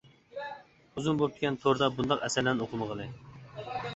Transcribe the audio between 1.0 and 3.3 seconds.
ئۇزۇن بوپتىكەن توردا بۇنداق ئەسەرلەرنى ئوقۇمىغىلى.